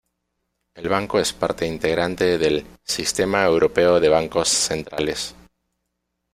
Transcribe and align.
El 0.73 0.89
Banco 0.89 1.19
es 1.19 1.31
parte 1.31 1.67
integrante 1.67 2.39
del 2.39 2.65
Sistema 2.83 3.43
Europeo 3.45 3.99
de 3.99 4.09
Bancos 4.09 4.49
Centrales. 4.49 5.35